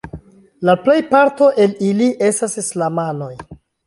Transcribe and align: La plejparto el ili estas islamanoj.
La 0.69 0.73
plejparto 0.85 1.49
el 1.65 1.75
ili 1.89 2.07
estas 2.29 2.57
islamanoj. 2.63 3.29